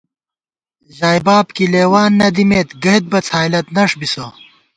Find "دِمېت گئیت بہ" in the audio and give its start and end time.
2.35-3.19